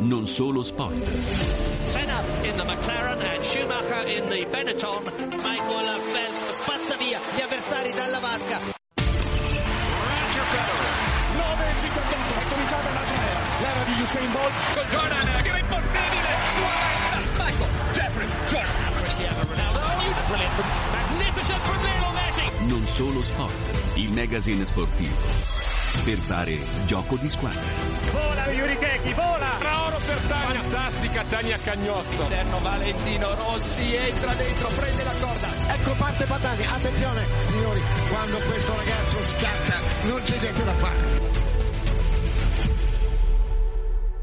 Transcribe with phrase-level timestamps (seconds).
[0.00, 0.96] Non solo sport.
[1.84, 5.04] Senna in the McLaren and Schumacher in the Benetton.
[5.04, 8.58] Michael Phelps spazza via gli avversari dalla vasca.
[8.96, 10.96] Roger Federer,
[11.36, 13.40] 9,58, è cominciata un'altra era.
[13.60, 14.52] L'era di Usain Bolt.
[14.72, 16.28] Con Jordan, è impossibile.
[16.60, 17.44] 40.
[17.44, 19.78] Michael, Jeffrey, Jordan, Cristiano Ronaldo.
[19.78, 19.90] Oh,
[20.26, 22.42] brilliant magnificent from Lionel Messi.
[22.66, 23.70] Non solo sport.
[23.94, 25.14] Il magazine sportivo.
[26.04, 27.60] Per fare gioco di squadra.
[28.12, 29.39] Vola Yuri Keki, vola!
[30.10, 30.60] Per Tania.
[30.60, 32.22] Fantastica Tania Cagnotto.
[32.22, 35.48] Interno Valentino Rossi entra dentro, prende la corda.
[35.72, 41.28] Ecco parte Patani, attenzione signori, quando questo ragazzo scatta non c'è niente da fare.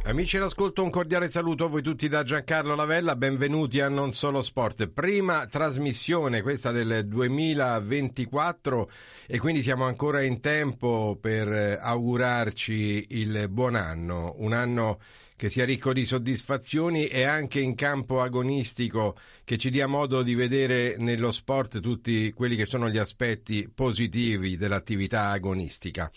[0.04, 4.42] Amici all'ascolto, un cordiale saluto a voi tutti da Giancarlo Lavella, benvenuti a Non Solo
[4.42, 4.88] Sport.
[4.88, 8.90] Prima trasmissione, questa del 2024
[9.26, 15.00] e quindi siamo ancora in tempo per eh, augurarci il buon anno, un anno
[15.38, 20.34] che sia ricco di soddisfazioni e anche in campo agonistico che ci dia modo di
[20.34, 26.12] vedere nello sport tutti quelli che sono gli aspetti positivi dell'attività agonistica.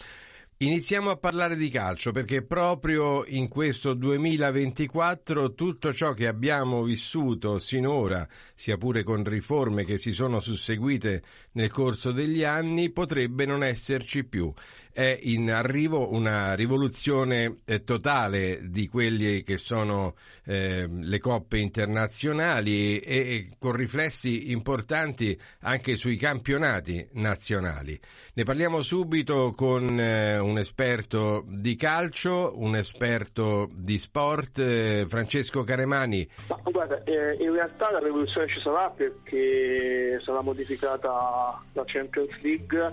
[0.62, 7.58] Iniziamo a parlare di calcio perché proprio in questo 2024 tutto ciò che abbiamo vissuto
[7.58, 13.62] sinora, sia pure con riforme che si sono susseguite nel corso degli anni, potrebbe non
[13.62, 14.52] esserci più.
[14.92, 22.98] È in arrivo una rivoluzione eh, totale di quelli che sono eh, le coppe internazionali
[22.98, 27.98] e, e con riflessi importanti anche sui campionati nazionali.
[28.34, 35.62] Ne parliamo subito con eh, un esperto di calcio, un esperto di sport, eh, Francesco
[35.62, 36.28] Caremani.
[36.48, 42.92] Ma, guarda, eh, in realtà la rivoluzione ci sarà perché sarà modificata la Champions League,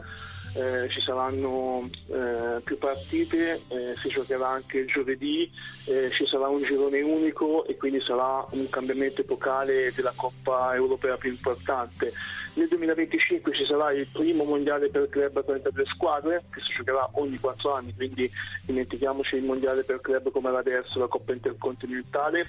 [0.54, 5.50] eh, ci saranno eh, più partite, eh, si giocherà anche giovedì,
[5.86, 11.18] eh, ci sarà un girone unico e quindi sarà un cambiamento epocale della Coppa Europea
[11.18, 12.12] più importante.
[12.54, 17.08] Nel 2025 ci sarà il primo mondiale per club a 33 squadre che si giocherà
[17.14, 18.30] ogni 4 anni, quindi
[18.66, 22.46] dimentichiamoci il mondiale per club come era adesso la Coppa Intercontinentale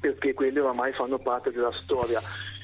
[0.00, 2.20] perché quelli oramai fanno parte della storia.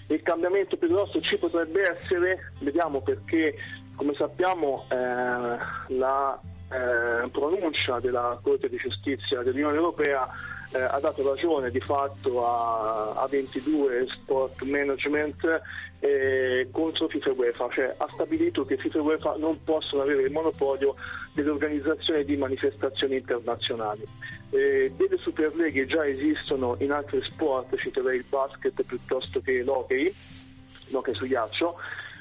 [0.08, 3.54] Il cambiamento più grosso ci potrebbe essere, vediamo perché
[4.00, 6.40] come sappiamo eh, la
[6.70, 10.26] eh, pronuncia della Corte di Giustizia dell'Unione Europea
[10.72, 15.60] eh, ha dato ragione di fatto a, a 22 Sport Management
[15.98, 20.94] eh, contro FIFA UEFA, cioè ha stabilito che FIFA UEFA non possono avere il monopolio
[21.34, 24.06] dell'organizzazione di manifestazioni internazionali.
[24.48, 30.10] Eh, delle superleghe già esistono in altri sport, citerei il basket piuttosto che l'hockey,
[30.88, 31.74] l'hockey su ghiaccio,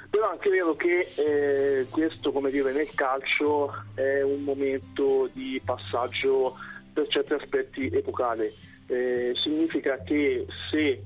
[0.09, 5.61] però è anche vero che eh, questo, come dire, nel calcio è un momento di
[5.63, 6.55] passaggio
[6.91, 8.53] per certi aspetti epocale.
[8.87, 11.03] Eh, significa che se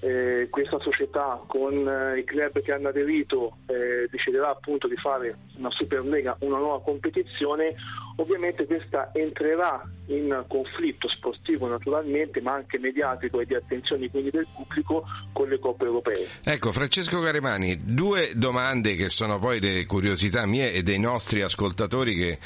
[0.00, 5.36] eh, questa società con eh, i club che hanno aderito eh, deciderà appunto di fare
[5.56, 7.74] una Superlega, una nuova competizione,
[8.22, 14.46] ovviamente questa entrerà in conflitto sportivo naturalmente, ma anche mediatico e di attenzione quindi del
[14.54, 16.28] pubblico con le coppe europee.
[16.44, 22.14] Ecco, Francesco Caremani, due domande che sono poi le curiosità mie e dei nostri ascoltatori
[22.14, 22.38] che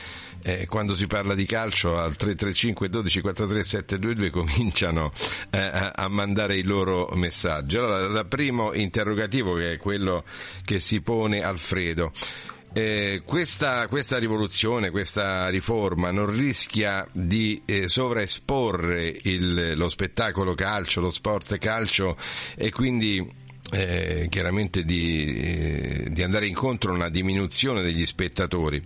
[0.43, 5.13] eh, quando si parla di calcio al 335 12 43 722 cominciano
[5.51, 7.77] eh, a mandare i loro messaggi.
[7.77, 10.25] Allora, il primo interrogativo che è quello
[10.65, 12.13] che si pone Alfredo.
[12.77, 21.01] Eh, questa, questa, rivoluzione, questa riforma non rischia di eh, sovraesporre il, lo spettacolo calcio,
[21.01, 22.19] lo sport calcio
[22.55, 23.27] e quindi
[23.71, 28.83] eh, chiaramente di, di, andare incontro a una diminuzione degli spettatori.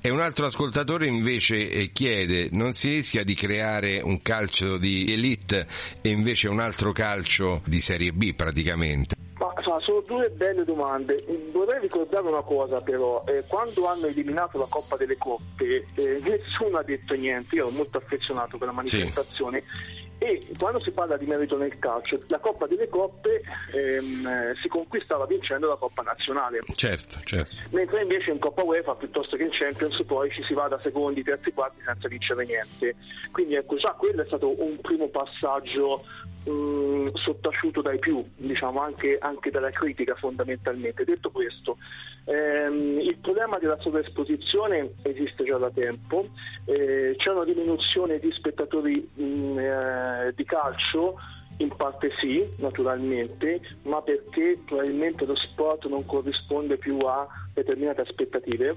[0.00, 5.12] E un altro ascoltatore invece eh, chiede, non si rischia di creare un calcio di
[5.12, 5.66] elite
[6.00, 9.23] e invece un altro calcio di Serie B praticamente?
[9.62, 11.24] Sono due belle domande.
[11.52, 16.78] Vorrei ricordare una cosa però, eh, quando hanno eliminato la Coppa delle Coppe eh, nessuno
[16.78, 20.24] ha detto niente, io ero molto affezionato per la manifestazione sì.
[20.24, 23.42] e quando si parla di merito nel calcio, la Coppa delle Coppe
[23.72, 26.60] ehm, si conquistava vincendo la Coppa Nazionale.
[26.74, 27.60] Certo, certo.
[27.70, 31.22] Mentre invece in Coppa UEFA piuttosto che in Champions poi ci si va da secondi,
[31.22, 32.96] terzi, quarti senza vincere niente.
[33.32, 36.04] Quindi ecco, già quello è stato un primo passaggio
[36.44, 41.04] mh, sottaciuto dai più, diciamo anche, anche, dalla critica fondamentalmente.
[41.04, 41.78] Detto questo,
[42.24, 46.28] ehm, il problema della sovraesposizione esiste già da tempo,
[46.64, 51.18] eh, c'è una diminuzione di spettatori mh, eh, di calcio.
[51.58, 58.76] In parte sì, naturalmente, ma perché probabilmente lo sport non corrisponde più a determinate aspettative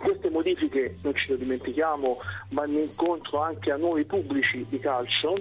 [0.00, 2.16] Queste modifiche, non ci lo dimentichiamo,
[2.52, 5.36] vanno incontro anche a nuovi pubblici di calcio,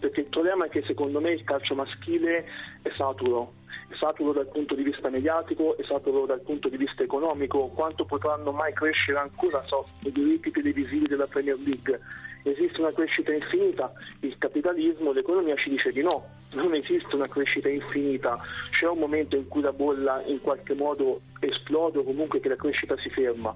[0.00, 2.44] perché il problema è che secondo me il calcio maschile
[2.82, 3.52] è saturo,
[3.88, 8.04] è saturo dal punto di vista mediatico, è saturo dal punto di vista economico, quanto
[8.04, 12.00] potranno mai crescere ancora so, i diritti televisivi della Premier League.
[12.42, 16.24] Esiste una crescita infinita, il capitalismo, l'economia ci dice di no,
[16.54, 18.38] non esiste una crescita infinita,
[18.70, 22.56] c'è un momento in cui la bolla in qualche modo esplode o comunque che la
[22.56, 23.54] crescita si ferma.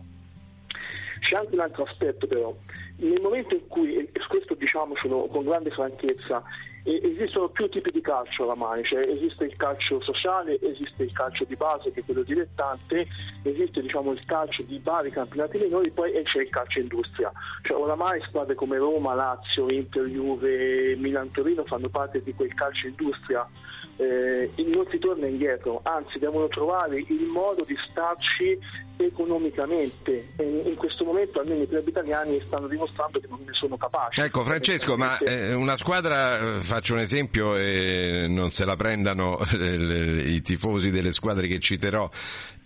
[1.21, 2.55] C'è anche un altro aspetto però,
[2.97, 6.43] nel momento in cui, e questo diciamocelo con grande franchezza,
[6.85, 11.57] esistono più tipi di calcio oramai, cioè esiste il calcio sociale, esiste il calcio di
[11.57, 13.07] base che è quello dilettante,
[13.43, 17.33] esiste diciamo, il calcio di vari campionati minori, poi c'è il calcio industria.
[17.63, 22.87] Cioè oramai squadre come Roma, Lazio, Inter, Juve, Milan, Torino fanno parte di quel calcio
[22.87, 23.49] industria
[23.97, 28.59] eh, non si torna indietro, anzi devono trovare il modo di starci
[28.97, 33.77] economicamente e in questo momento almeno i club italiani stanno dimostrando che non ne sono
[33.77, 34.21] capaci.
[34.21, 40.41] Ecco Francesco, ma eh, una squadra, faccio un esempio e non se la prendano i
[40.43, 42.09] tifosi delle squadre che citerò,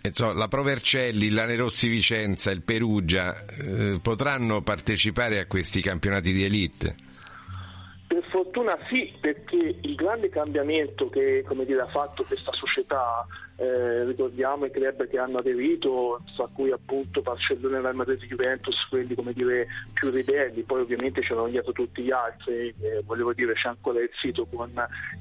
[0.01, 6.45] Insomma, la Provercelli, la Nerossi Vicenza, il Perugia eh, potranno partecipare a questi campionati di
[6.45, 6.95] elite?
[8.29, 14.71] Fortuna sì, perché il grande cambiamento che dire, ha fatto questa società, eh, ricordiamo i
[14.71, 20.61] club che hanno aderito, tra cui appunto Barcellona, Real Madrid Juventus, quelli dire, più ribelli,
[20.61, 24.71] poi ovviamente c'erano dietro tutti gli altri, eh, volevo dire c'è ancora il sito con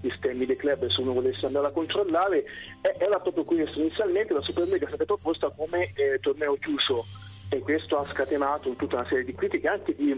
[0.02, 2.44] gli stemmi dei club se uno volesse andare a controllare,
[2.82, 7.06] eh, era proprio questo, inizialmente la Superlega è stata proposta come eh, torneo chiuso
[7.49, 10.14] e questo ha scatenato tutta una serie di critiche anche di,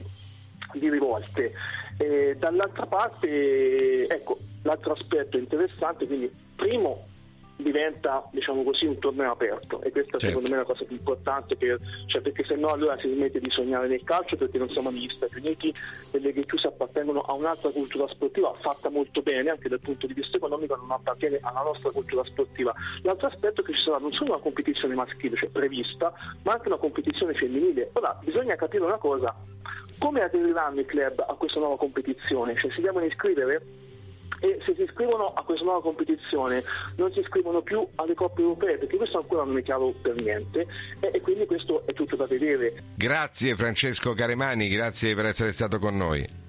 [0.75, 1.53] di rivolte.
[1.97, 7.09] E dall'altra parte, ecco, l'altro aspetto interessante, quindi primo
[7.63, 10.27] diventa diciamo così un torneo aperto e questa certo.
[10.27, 13.41] secondo me è la cosa più importante per, cioè perché se no allora si smette
[13.41, 15.73] di sognare nel calcio perché non siamo negli Stati Uniti
[16.13, 20.15] le leghe chiuse appartengono a un'altra cultura sportiva fatta molto bene anche dal punto di
[20.15, 24.13] vista economico non appartiene alla nostra cultura sportiva l'altro aspetto è che ci sarà non
[24.13, 28.99] solo una competizione maschile cioè prevista ma anche una competizione femminile ora bisogna capire una
[28.99, 29.35] cosa
[30.01, 32.57] come aderiranno i club a questa nuova competizione?
[32.59, 33.63] Cioè si devono iscrivere?
[34.41, 36.63] e se si iscrivono a questa nuova competizione
[36.97, 40.67] non si iscrivono più alle coppe europee perché questo ancora non è chiaro per niente
[40.99, 42.83] e, e, quindi questo è tutto da vedere.
[42.95, 46.40] Grazie Francesco Caremani, grazie per essere stato con noi.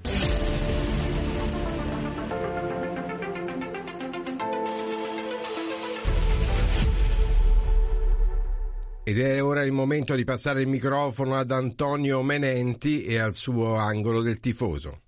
[9.12, 13.76] Ed è ora il momento di passare il microfono ad Antonio Menenti e al suo
[13.76, 15.02] angolo del tifoso.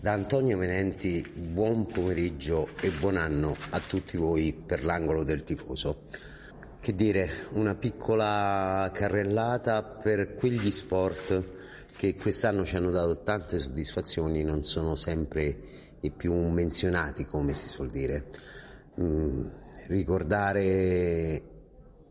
[0.00, 6.02] Da Antonio Menenti buon pomeriggio e buon anno a tutti voi per l'angolo del tifoso.
[6.78, 11.46] Che dire, una piccola carrellata per quegli sport
[11.96, 17.68] che quest'anno ci hanno dato tante soddisfazioni, non sono sempre i più menzionati, come si
[17.68, 18.26] suol dire.
[19.00, 19.46] Mm,
[19.88, 21.42] ricordare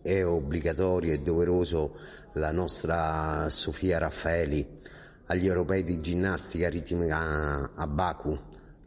[0.01, 1.97] è obbligatorio e doveroso
[2.33, 4.81] la nostra Sofia Raffaeli
[5.27, 8.37] agli europei di ginnastica ritmica a Baku,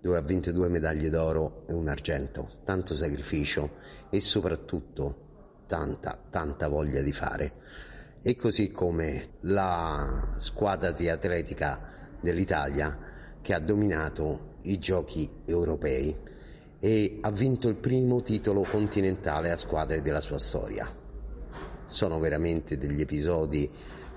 [0.00, 2.49] dove ha vinto due medaglie d'oro e un argento.
[2.64, 3.76] Tanto sacrificio
[4.11, 5.25] e soprattutto
[5.67, 7.53] tanta, tanta voglia di fare.
[8.23, 12.98] E così come la squadra di atletica dell'Italia
[13.41, 16.15] che ha dominato i giochi europei
[16.79, 20.89] e ha vinto il primo titolo continentale a squadre della sua storia.
[21.87, 23.70] Sono veramente degli episodi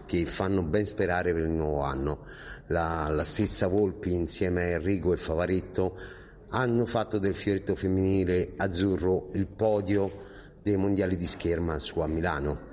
[0.05, 2.25] che fanno ben sperare per il nuovo anno.
[2.67, 5.97] La, la stessa Volpi insieme a Enrico e Favaretto
[6.49, 10.27] hanno fatto del fioretto femminile azzurro il podio
[10.63, 12.67] dei mondiali di scherma su a Milano.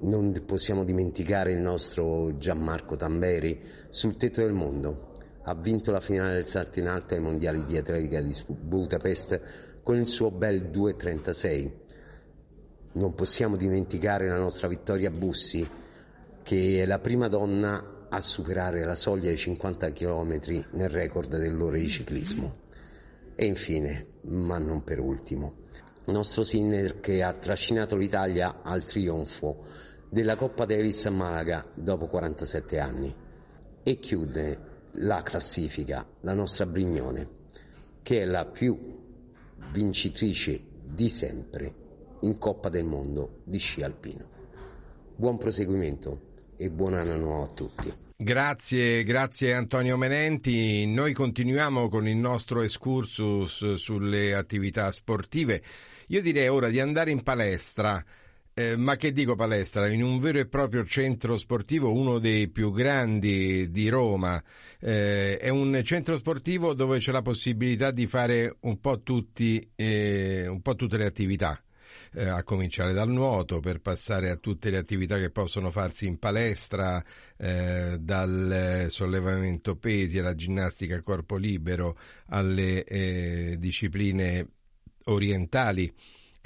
[0.00, 5.12] Non possiamo dimenticare il nostro Gianmarco Tamberi sul tetto del mondo,
[5.46, 9.40] ha vinto la finale del salto in alto ai mondiali di atletica di Budapest
[9.82, 11.70] con il suo bel 2.36.
[12.92, 15.68] Non possiamo dimenticare la nostra Vittoria Bussi,
[16.42, 21.76] che è la prima donna a superare la soglia dei 50 km nel record dell'ora
[21.76, 22.62] di ciclismo.
[23.34, 25.56] E infine, ma non per ultimo,
[26.06, 29.64] il nostro Sinner che ha trascinato l'Italia al trionfo
[30.08, 33.14] della Coppa Davis a Malaga dopo 47 anni.
[33.82, 37.28] E chiude la classifica, la nostra Brignone,
[38.02, 38.78] che è la più
[39.72, 41.74] vincitrice di sempre
[42.20, 44.28] in Coppa del Mondo di sci alpino.
[45.16, 47.92] Buon proseguimento e buon anno a tutti.
[48.16, 50.86] Grazie, grazie Antonio Menenti.
[50.86, 55.62] Noi continuiamo con il nostro excursus sulle attività sportive
[56.08, 58.02] Io direi ora di andare in palestra.
[58.56, 59.88] Eh, ma che dico palestra?
[59.88, 64.40] In un vero e proprio centro sportivo, uno dei più grandi di Roma.
[64.78, 70.46] Eh, è un centro sportivo dove c'è la possibilità di fare un po', tutti, eh,
[70.46, 71.60] un po tutte le attività.
[72.12, 76.20] Eh, a cominciare dal nuoto per passare a tutte le attività che possono farsi in
[76.20, 77.02] palestra,
[77.36, 84.48] eh, dal sollevamento pesi alla ginnastica a corpo libero alle discipline
[85.06, 85.92] orientali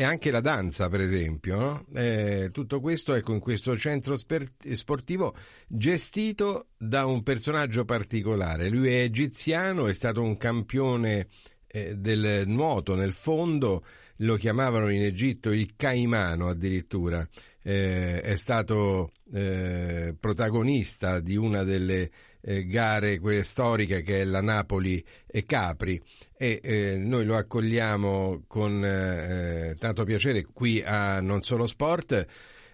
[0.01, 1.59] e anche la danza, per esempio.
[1.59, 1.85] No?
[1.93, 5.35] Eh, tutto questo ecco, in questo centro sportivo
[5.67, 8.69] gestito da un personaggio particolare.
[8.69, 11.27] Lui è egiziano, è stato un campione
[11.67, 13.85] eh, del nuoto nel fondo,
[14.19, 17.29] lo chiamavano in Egitto il caimano addirittura.
[17.61, 22.09] Eh, è stato eh, protagonista di una delle
[22.41, 26.01] eh, gare quelle storiche che è la Napoli e Capri
[26.37, 32.27] e eh, noi lo accogliamo con eh, tanto piacere qui a Non Solo Sport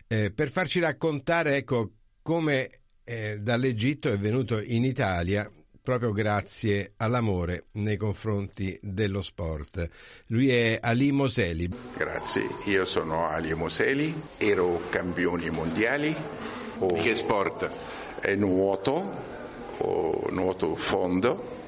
[0.07, 1.93] eh, per farci raccontare ecco,
[2.23, 2.71] come
[3.05, 5.51] eh, dall'Egitto è venuto in Italia
[5.83, 9.87] proprio grazie all'amore nei confronti dello sport.
[10.29, 11.69] Lui è Ali Moseli.
[11.95, 16.17] Grazie, io sono Ali Moseli, ero campione mondiali.
[16.79, 17.71] Di che sport?
[18.35, 19.13] nuoto,
[20.31, 21.63] nuoto fondo,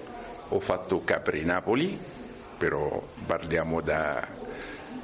[0.48, 1.98] ho fatto Capri Napoli,
[2.56, 4.26] però parliamo da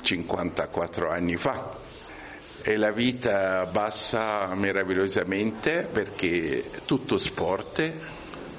[0.00, 1.78] 54 anni fa.
[2.62, 7.92] E la vita passa meravigliosamente perché tutto sport,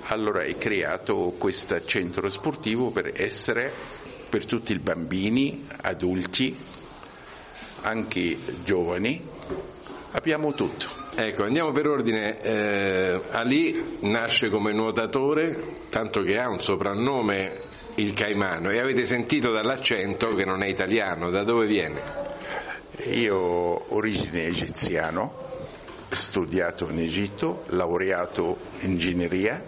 [0.07, 3.71] allora hai creato questo centro sportivo per essere
[4.33, 6.57] per tutti i bambini, adulti,
[7.81, 9.23] anche giovani,
[10.12, 11.02] abbiamo tutto.
[11.15, 12.41] Ecco, andiamo per ordine.
[12.41, 17.62] Eh, Ali nasce come nuotatore, tanto che ha un soprannome
[17.96, 22.01] il Caimano e avete sentito dall'accento che non è italiano, da dove viene?
[23.12, 25.34] Io ho origine egiziano,
[26.10, 29.63] studiato in Egitto, laureato in ingegneria,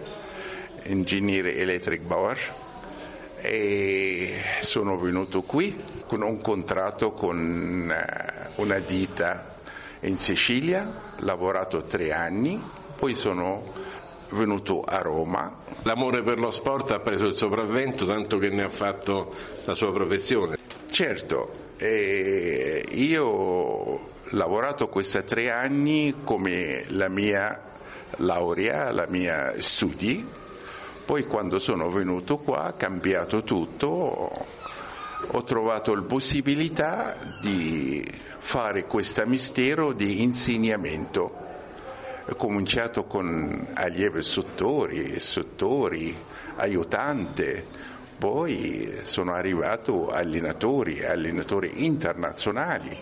[0.86, 2.54] ingegnere electric power
[3.36, 9.54] e sono venuto qui con un contratto con eh, una ditta
[10.06, 12.60] in Sicilia, lavorato tre anni,
[12.96, 13.72] poi sono
[14.30, 15.58] venuto a Roma.
[15.82, 19.34] L'amore per lo sport ha preso il sopravvento tanto che ne ha fatto
[19.64, 20.56] la sua professione.
[20.88, 27.62] Certo, eh, io ho lavorato questi tre anni come la mia
[28.18, 30.26] laurea, la mia studi,
[31.04, 34.46] poi quando sono venuto qua ho cambiato tutto,
[35.28, 38.04] ho trovato la possibilità di
[38.46, 41.34] fare questo mistero di insegnamento.
[42.28, 46.16] Ho cominciato con allievi sottori, sottori,
[46.54, 47.66] aiutante,
[48.16, 52.96] poi sono arrivato allenatori, allenatori internazionali,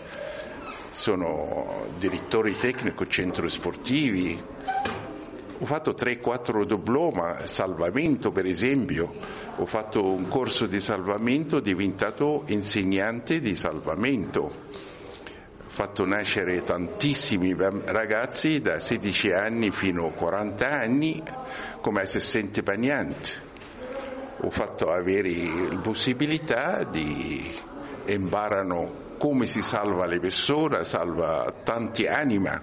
[0.89, 4.43] sono direttori tecnico centro sportivi,
[5.59, 9.13] ho fatto 3-4 diploma, salvamento per esempio,
[9.57, 14.94] ho fatto un corso di salvamento, diventato insegnante di salvamento
[15.75, 21.21] fatto nascere tantissimi ragazzi da 16 anni fino a 40 anni
[21.81, 23.31] come assistente bagnante.
[24.39, 25.33] Ho fatto avere
[25.69, 27.53] la possibilità di
[28.05, 32.61] imparare come si salva le persone, salva tanti anime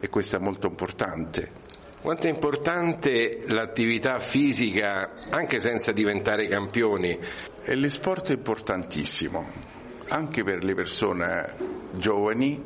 [0.00, 1.52] e questo è molto importante.
[2.00, 7.18] Quanto è importante l'attività fisica anche senza diventare campioni?
[7.62, 9.69] E lo sport è importantissimo,
[10.10, 11.56] anche per le persone
[11.92, 12.62] giovani,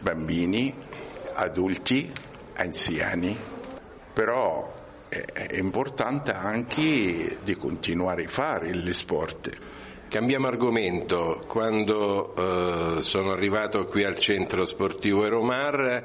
[0.00, 0.74] bambini,
[1.34, 2.12] adulti,
[2.56, 3.36] anziani,
[4.12, 4.78] però
[5.08, 9.50] è importante anche di continuare a fare gli sport.
[10.08, 11.44] Cambiamo argomento.
[11.46, 16.04] Quando eh, sono arrivato qui al centro sportivo Eromar,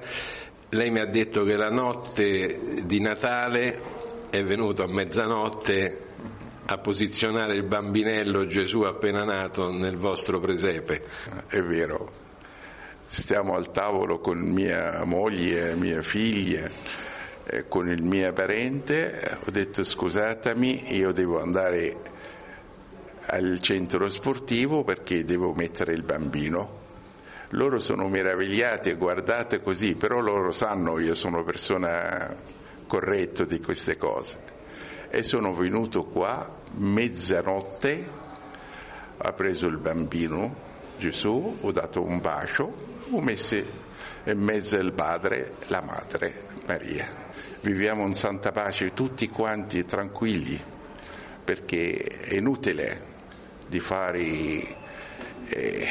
[0.70, 3.82] lei mi ha detto che la notte di Natale
[4.30, 6.05] è venuto a mezzanotte
[6.68, 11.04] a posizionare il bambinello Gesù appena nato nel vostro presepe.
[11.48, 12.12] È vero,
[13.06, 16.68] stiamo al tavolo con mia moglie, mia figlia,
[17.46, 22.14] eh, con il mio parente, ho detto scusatemi, io devo andare
[23.28, 26.84] al centro sportivo perché devo mettere il bambino.
[27.50, 32.36] Loro sono meravigliati e guardate così, però loro sanno io sono persona
[32.88, 34.55] corretta di queste cose
[35.10, 38.12] e sono venuto qua mezzanotte,
[39.18, 40.64] ha preso il bambino
[40.98, 42.74] Gesù, ho dato un bacio,
[43.12, 47.24] ho messo in mezzo il padre la madre Maria.
[47.62, 50.60] Viviamo in santa pace tutti quanti tranquilli
[51.44, 53.14] perché è inutile
[53.68, 54.20] di fare
[55.48, 55.88] eh,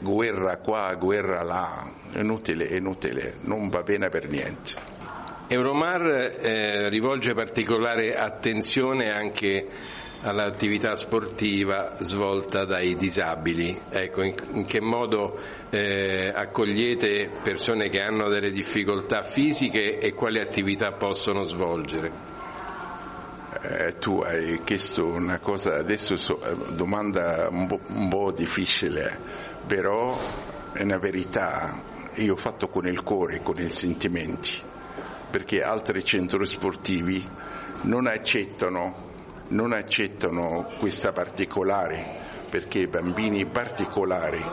[0.00, 4.99] guerra qua, guerra là, inutile, inutile, non va bene per niente.
[5.52, 9.66] Euromar eh, rivolge particolare attenzione anche
[10.20, 13.76] all'attività sportiva svolta dai disabili.
[13.88, 15.36] Ecco, in, in che modo
[15.70, 22.12] eh, accogliete persone che hanno delle difficoltà fisiche e quali attività possono svolgere?
[23.60, 26.38] Eh, tu hai chiesto una cosa, adesso so,
[26.76, 29.18] domanda un po', un po' difficile,
[29.66, 30.16] però
[30.72, 31.82] è una verità,
[32.14, 34.68] io ho fatto con il cuore, con i sentimenti
[35.30, 37.26] perché altri centri sportivi
[37.82, 39.08] non accettano,
[39.48, 42.18] non accettano questa particolare,
[42.50, 44.44] perché bambini particolari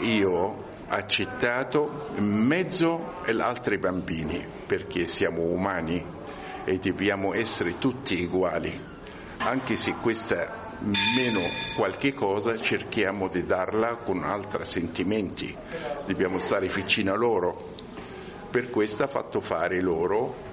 [0.00, 6.04] io ho accettato in mezzo agli altri bambini, perché siamo umani
[6.64, 8.78] e dobbiamo essere tutti uguali,
[9.38, 11.40] anche se questa meno
[11.74, 15.56] qualche cosa cerchiamo di darla con altri sentimenti,
[16.06, 17.74] dobbiamo stare vicino a loro
[18.50, 20.46] per questo ha fatto fare loro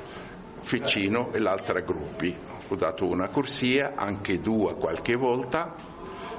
[0.64, 2.36] Ficino e l'altra gruppi.
[2.70, 5.76] Ho dato una corsia, anche due qualche volta.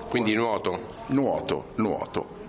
[0.09, 1.03] Quindi nuoto?
[1.09, 2.43] Nuoto, nuoto.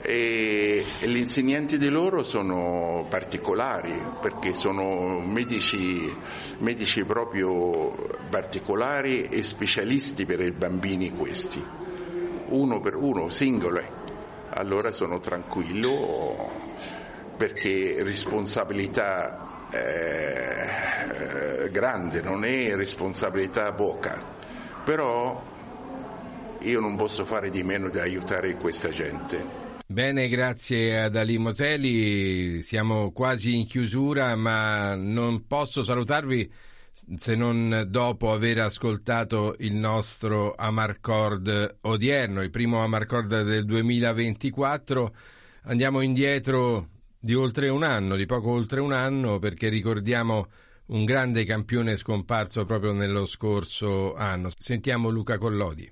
[0.00, 6.16] E, e gli insegnanti di loro sono particolari perché sono medici,
[6.58, 7.92] medici proprio
[8.30, 11.62] particolari e specialisti per i bambini questi,
[12.46, 13.96] uno per uno, singole.
[14.50, 16.48] Allora sono tranquillo
[17.38, 24.20] perché responsabilità eh, grande, non è responsabilità poca,
[24.84, 25.40] però
[26.60, 29.66] io non posso fare di meno di aiutare questa gente.
[29.86, 36.52] Bene, grazie ad Ali Moteli, siamo quasi in chiusura, ma non posso salutarvi
[37.16, 45.14] se non dopo aver ascoltato il nostro Amarcord odierno, il primo Amarcord del 2024.
[45.62, 50.48] Andiamo indietro di oltre un anno, di poco oltre un anno, perché ricordiamo
[50.86, 54.50] un grande campione scomparso proprio nello scorso anno.
[54.56, 55.88] Sentiamo Luca Collodi.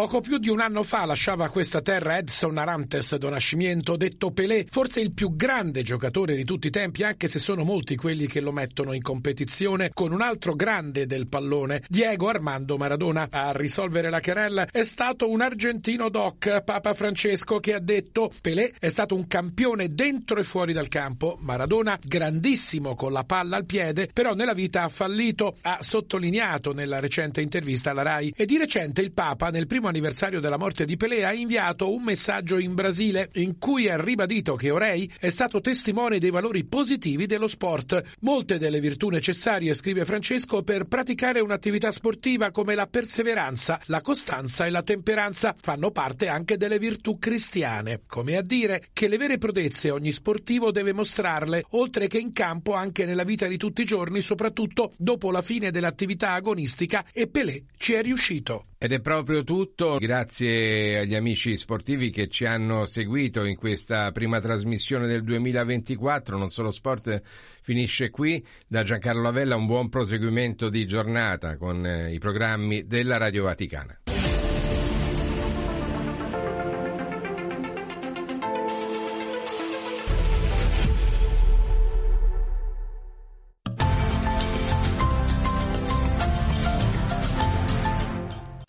[0.00, 4.64] Poco più di un anno fa lasciava questa terra Edson Arantes do Nascimento, detto Pelé,
[4.70, 8.40] forse il più grande giocatore di tutti i tempi, anche se sono molti quelli che
[8.40, 13.28] lo mettono in competizione con un altro grande del pallone, Diego Armando Maradona.
[13.30, 18.72] A risolvere la querella è stato un argentino doc, Papa Francesco, che ha detto Pelé
[18.78, 23.66] è stato un campione dentro e fuori dal campo, Maradona grandissimo con la palla al
[23.66, 28.56] piede, però nella vita ha fallito, ha sottolineato nella recente intervista alla RAI e di
[28.56, 32.74] recente il Papa nel primo anniversario della morte di Pelé ha inviato un messaggio in
[32.74, 38.02] Brasile in cui ha ribadito che Orei è stato testimone dei valori positivi dello sport.
[38.20, 44.64] Molte delle virtù necessarie, scrive Francesco, per praticare un'attività sportiva come la perseveranza, la costanza
[44.64, 49.38] e la temperanza fanno parte anche delle virtù cristiane, come a dire che le vere
[49.38, 53.86] prodezze ogni sportivo deve mostrarle, oltre che in campo anche nella vita di tutti i
[53.86, 58.64] giorni, soprattutto dopo la fine dell'attività agonistica e Pelé ci è riuscito.
[58.82, 64.40] Ed è proprio tutto, grazie agli amici sportivi che ci hanno seguito in questa prima
[64.40, 67.20] trasmissione del 2024, non solo sport
[67.60, 73.18] finisce qui, da Giancarlo Lavella un buon proseguimento di giornata con eh, i programmi della
[73.18, 74.09] Radio Vaticana.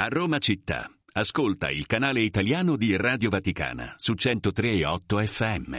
[0.01, 0.89] A Roma città.
[1.13, 5.75] Ascolta il canale italiano di Radio Vaticana su 103.8 FM.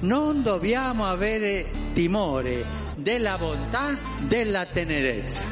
[0.00, 2.64] Non dobbiamo avere timore
[2.96, 5.42] della bontà, della tenerezza.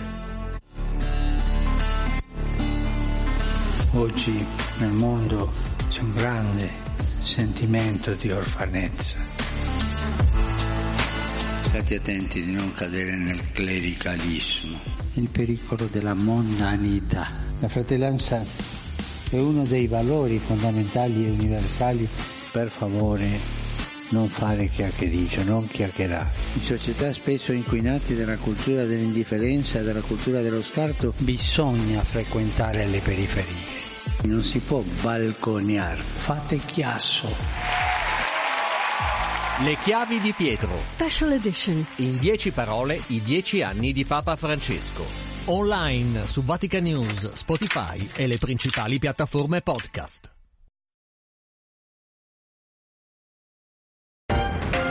[3.92, 4.46] Oggi
[4.78, 5.52] nel mondo
[5.90, 6.70] c'è un grande
[7.20, 9.91] sentimento di orfanezza.
[11.72, 14.78] State attenti di non cadere nel clericalismo.
[15.14, 17.30] Il pericolo della mondanità.
[17.60, 18.44] La fratellanza
[19.30, 22.06] è uno dei valori fondamentali e universali.
[22.52, 23.26] Per favore
[24.10, 26.28] non fare chiacchiericcio, non chiacchierare.
[26.52, 32.98] In società spesso inquinate dalla cultura dell'indifferenza e dalla cultura dello scarto bisogna frequentare le
[32.98, 33.80] periferie.
[34.24, 36.02] Non si può balconiare.
[36.02, 37.71] Fate chiasso.
[39.60, 40.80] Le chiavi di Pietro.
[40.80, 41.86] Special Edition.
[41.96, 45.04] In dieci parole, i dieci anni di Papa Francesco.
[45.44, 50.41] Online su Vatican News, Spotify e le principali piattaforme podcast.